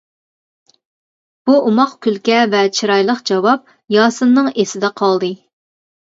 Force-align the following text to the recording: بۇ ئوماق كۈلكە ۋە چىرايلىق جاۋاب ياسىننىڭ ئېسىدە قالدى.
بۇ 1.49 1.57
ئوماق 1.57 1.91
كۈلكە 2.05 2.39
ۋە 2.53 2.61
چىرايلىق 2.77 3.21
جاۋاب 3.31 3.67
ياسىننىڭ 3.97 4.49
ئېسىدە 4.63 4.91
قالدى. 5.03 5.29